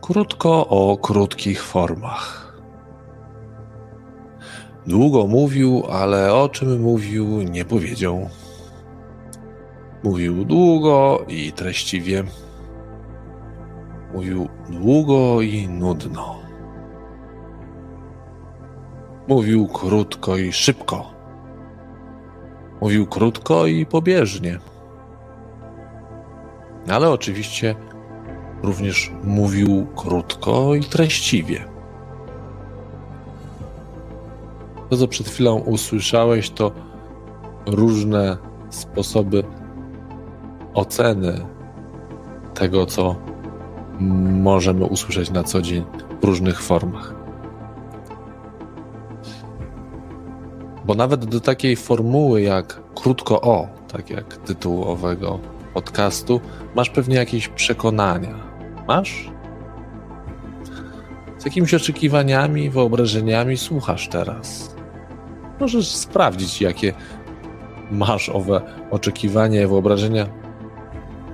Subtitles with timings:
[0.00, 2.52] Krótko o krótkich formach.
[4.86, 8.28] Długo mówił, ale o czym mówił, nie powiedział.
[10.02, 12.24] Mówił długo i treściwie.
[14.14, 16.36] Mówił długo i nudno.
[19.28, 21.10] Mówił krótko i szybko.
[22.80, 24.58] Mówił krótko i pobieżnie.
[26.88, 27.74] Ale oczywiście
[28.62, 31.64] również mówił krótko i treściwie.
[34.90, 36.72] To, co przed chwilą usłyszałeś, to
[37.66, 38.36] różne
[38.70, 39.44] sposoby
[40.74, 41.46] oceny
[42.54, 43.16] tego, co
[44.42, 45.84] możemy usłyszeć na co dzień
[46.20, 47.14] w różnych formach.
[50.84, 55.38] Bo nawet do takiej formuły jak krótko o, tak jak tytuł owego
[55.74, 56.40] podcastu,
[56.74, 58.49] masz pewnie jakieś przekonania.
[58.90, 59.30] Masz?
[61.38, 64.76] Z jakimiś oczekiwaniami, wyobrażeniami słuchasz teraz.
[65.60, 66.92] Możesz sprawdzić, jakie
[67.90, 70.26] masz owe oczekiwania i wyobrażenia.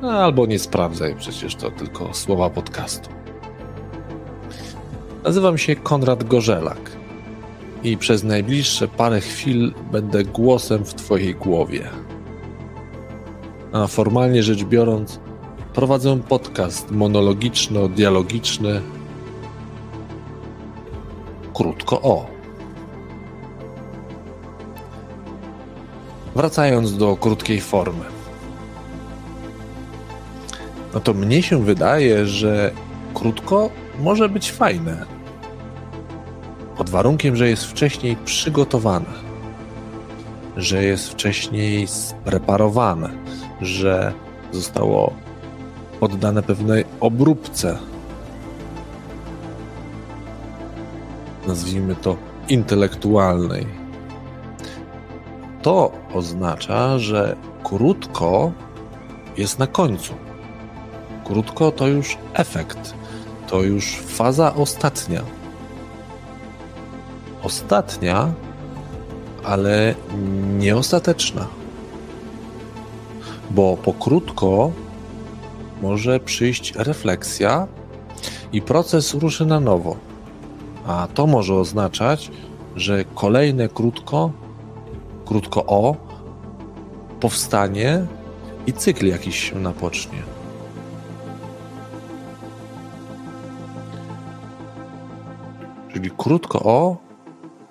[0.02, 3.10] No, albo nie sprawdzaj, przecież to tylko słowa podcastu.
[5.24, 6.90] Nazywam się Konrad Gorzelak
[7.82, 11.88] i przez najbliższe parę chwil będę głosem w Twojej głowie.
[13.72, 15.20] A formalnie rzecz biorąc,
[15.76, 18.80] prowadzę podcast monologiczno-dialogiczny
[21.54, 22.26] Krótko o.
[26.34, 28.04] Wracając do krótkiej formy.
[30.94, 32.70] No to mnie się wydaje, że
[33.14, 35.06] krótko może być fajne
[36.76, 39.12] pod warunkiem, że jest wcześniej przygotowane,
[40.56, 43.10] że jest wcześniej spreparowane,
[43.60, 44.12] że
[44.52, 45.25] zostało
[46.00, 47.78] poddane pewnej obróbce.
[51.46, 52.16] Nazwijmy to
[52.48, 53.66] intelektualnej.
[55.62, 58.52] To oznacza, że krótko
[59.36, 60.14] jest na końcu.
[61.24, 62.94] Krótko to już efekt,
[63.46, 65.22] to już faza ostatnia
[67.46, 68.32] ostatnia,
[69.44, 69.94] ale
[70.58, 71.46] nieostateczna.
[73.50, 74.70] Bo pokrótko
[75.82, 77.66] może przyjść refleksja
[78.52, 79.96] i proces ruszy na nowo.
[80.86, 82.30] A to może oznaczać,
[82.76, 84.30] że kolejne krótko,
[85.24, 85.96] krótko o,
[87.20, 88.06] powstanie
[88.66, 90.22] i cykl jakiś się napocznie.
[95.92, 96.96] Czyli krótko o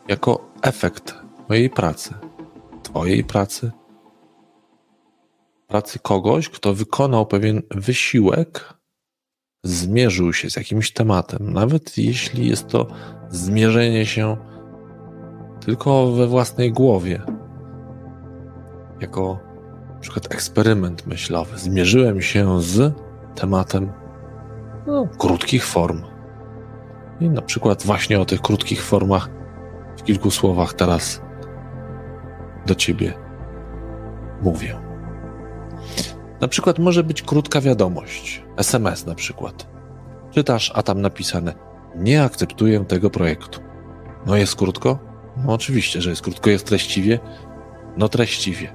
[0.07, 1.16] jako efekt
[1.49, 2.13] mojej pracy,
[2.83, 3.72] Twojej pracy,
[5.75, 8.74] pracy kogoś, kto wykonał pewien wysiłek,
[9.63, 12.88] zmierzył się z jakimś tematem, nawet jeśli jest to
[13.30, 14.38] zmierzenie się
[15.66, 17.22] tylko we własnej głowie,
[19.02, 19.40] jako
[19.94, 21.58] na przykład eksperyment myślowy.
[21.58, 22.94] Zmierzyłem się z
[23.35, 23.91] tematem
[24.88, 26.02] no, krótkich form.
[27.19, 29.30] I na przykład właśnie o tych krótkich formach
[29.97, 31.22] w kilku słowach teraz
[32.66, 33.14] do ciebie
[34.41, 34.84] mówię.
[36.45, 39.67] Na przykład może być krótka wiadomość, SMS na przykład.
[40.31, 41.53] Czytasz, a tam napisane:
[41.95, 43.59] Nie akceptuję tego projektu.
[44.25, 45.00] No jest krótko?
[45.45, 47.19] No oczywiście, że jest krótko, jest treściwie.
[47.97, 48.73] No treściwie.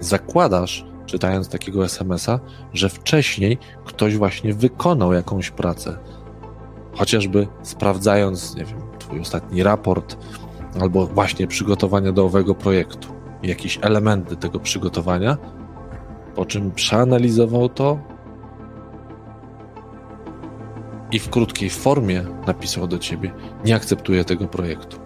[0.00, 2.40] Zakładasz, czytając takiego SMS-a,
[2.72, 5.98] że wcześniej ktoś właśnie wykonał jakąś pracę.
[6.94, 10.16] Chociażby sprawdzając, nie wiem, Twój ostatni raport,
[10.80, 13.08] albo właśnie przygotowania do owego projektu,
[13.42, 15.36] jakieś elementy tego przygotowania,
[16.38, 17.98] po czym przeanalizował to
[21.12, 23.32] i w krótkiej formie napisał do ciebie:
[23.64, 24.98] Nie akceptuję tego projektu.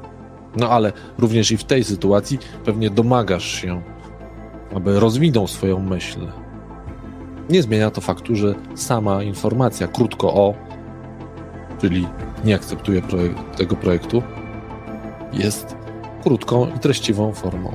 [0.57, 3.83] No ale również i w tej sytuacji pewnie domagasz się,
[4.75, 6.21] aby rozwinął swoją myśl.
[7.51, 10.55] Nie zmienia to faktu, że sama informacja krótko o,
[11.81, 12.07] czyli
[12.45, 14.23] nie akceptuję projek tego projektu,
[15.33, 15.77] jest
[16.23, 17.73] krótką i treściwą formą.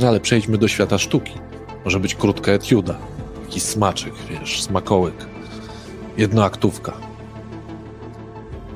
[0.00, 1.44] No ale przejdźmy do świata sztuki.
[1.84, 2.94] Może być krótka etiuda,
[3.44, 5.26] jakiś smaczek, wiesz, smakołyk,
[6.16, 6.92] jednoaktówka.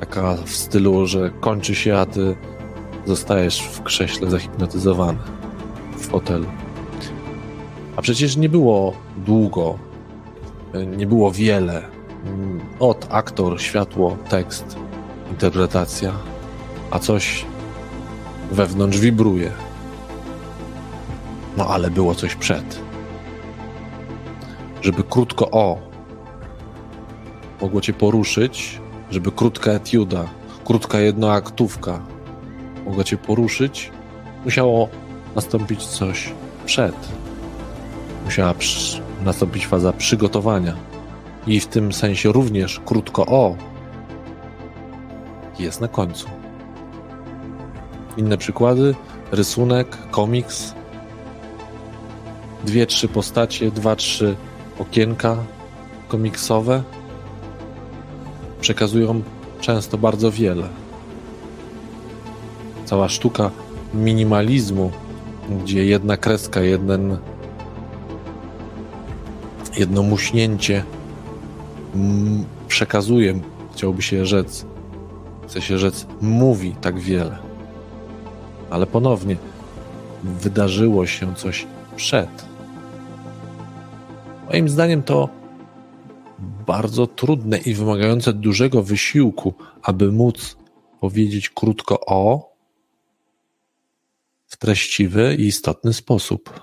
[0.00, 2.36] Taka w stylu, że kończy się, a ty
[3.06, 5.18] zostajesz w krześle zahipnotyzowany
[5.96, 6.46] w fotelu.
[7.96, 9.78] A przecież nie było długo,
[10.96, 11.82] nie było wiele.
[12.80, 14.76] Od aktor, światło, tekst,
[15.30, 16.12] interpretacja,
[16.90, 17.44] a coś
[18.52, 19.50] wewnątrz wibruje.
[21.56, 22.87] No ale było coś przed.
[24.82, 25.78] Żeby krótko o
[27.60, 28.80] mogło cię poruszyć,
[29.10, 30.24] żeby krótka etiuda,
[30.64, 32.00] krótka jednoaktówka
[32.84, 33.90] mogła cię poruszyć,
[34.44, 34.88] musiało
[35.36, 36.32] nastąpić coś
[36.66, 36.94] przed.
[38.24, 40.76] Musiała przy, nastąpić faza przygotowania.
[41.46, 43.56] I w tym sensie również krótko o
[45.58, 46.28] jest na końcu.
[48.16, 48.94] Inne przykłady:
[49.32, 50.74] rysunek, komiks,
[52.64, 54.36] dwie, trzy postacie, dwa, trzy
[54.78, 55.36] okienka
[56.08, 56.82] komiksowe
[58.60, 59.22] przekazują
[59.60, 60.68] często bardzo wiele.
[62.84, 63.50] Cała sztuka
[63.94, 64.92] minimalizmu,
[65.64, 67.18] gdzie jedna kreska, jeden,
[69.78, 70.84] jedno muśnięcie
[72.68, 73.40] przekazuje,
[73.72, 74.66] chciałoby się rzec,
[75.46, 77.38] chce się rzec, mówi tak wiele.
[78.70, 79.36] Ale ponownie
[80.24, 81.66] wydarzyło się coś
[81.96, 82.48] przed.
[84.48, 85.28] Moim zdaniem to
[86.66, 90.56] bardzo trudne i wymagające dużego wysiłku, aby móc
[91.00, 92.52] powiedzieć krótko o
[94.46, 96.60] w treściwy i istotny sposób.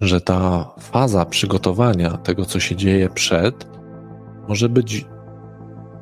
[0.00, 3.66] Że ta faza przygotowania tego, co się dzieje przed,
[4.48, 5.06] może być,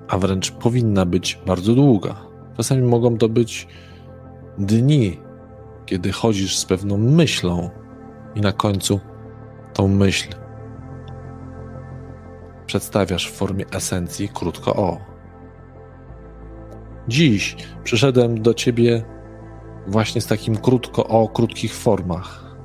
[0.09, 2.27] a wręcz powinna być bardzo długa.
[2.57, 3.67] Czasami mogą to być
[4.59, 5.21] dni,
[5.87, 7.71] kiedy chodzisz z pewną myślą
[8.35, 9.01] i na końcu
[9.76, 10.28] tą myśl
[12.67, 14.99] przedstawiasz w formie esencji krótko o.
[17.08, 19.05] Dziś przyszedłem do ciebie
[19.87, 22.56] właśnie z takim krótko o krótkich formach.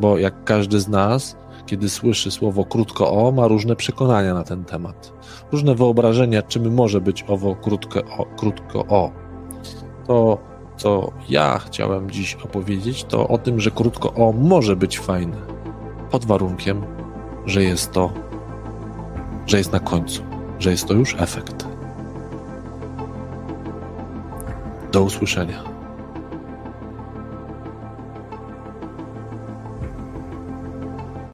[0.00, 1.36] Bo jak każdy z nas,
[1.66, 5.12] kiedy słyszy słowo krótko o, ma różne przekonania na ten temat.
[5.52, 8.24] Różne wyobrażenia, czym może być owo krótko o.
[8.24, 9.12] Krótko o.
[10.06, 10.38] To,
[10.76, 15.65] co ja chciałem dziś opowiedzieć, to o tym, że krótko o może być fajne.
[16.10, 16.82] Pod warunkiem,
[17.46, 18.26] że jest to
[19.46, 20.22] że jest na końcu,
[20.58, 21.66] że jest to już efekt.
[24.92, 25.75] Do usłyszenia.